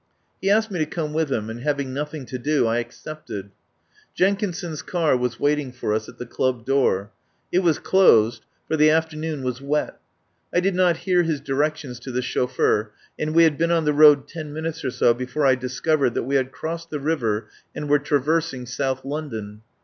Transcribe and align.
He 0.41 0.49
asked 0.49 0.71
me 0.71 0.79
to 0.79 0.87
come 0.87 1.13
with 1.13 1.31
him, 1.31 1.47
and, 1.51 1.61
having 1.61 1.93
nothing 1.93 2.25
to 2.25 2.39
do, 2.39 2.65
I 2.65 2.77
accepted. 2.79 3.51
Jenkinson's 4.15 4.81
car 4.81 5.15
was 5.15 5.39
waiting 5.39 5.71
for 5.71 5.93
us 5.93 6.09
at 6.09 6.17
the 6.17 6.25
club 6.25 6.65
door. 6.65 7.11
It 7.51 7.59
was 7.59 7.77
closed, 7.77 8.43
for 8.67 8.75
the 8.75 8.89
afternoon 8.89 9.43
43 9.43 9.43
THE 9.43 9.43
POWER 9.43 9.51
HOUSE 9.51 9.61
was 9.61 9.69
wet. 9.93 9.99
I 10.55 10.59
did 10.59 10.73
not 10.73 10.97
hear 10.97 11.21
his 11.21 11.39
directions 11.39 11.99
to 11.99 12.11
the 12.11 12.23
chauffeur, 12.23 12.89
and 13.19 13.35
we 13.35 13.43
had 13.43 13.59
been 13.59 13.69
on 13.69 13.85
the 13.85 13.93
road 13.93 14.27
ten 14.27 14.51
minutes 14.51 14.83
or 14.83 14.89
so 14.89 15.13
before 15.13 15.45
I 15.45 15.53
discovered 15.53 16.15
that 16.15 16.23
we 16.23 16.33
had 16.33 16.51
crossed 16.51 16.89
the 16.89 16.99
river 16.99 17.49
and 17.75 17.87
were 17.87 17.99
traversing 17.99 18.65
South 18.65 19.05
London. 19.05 19.61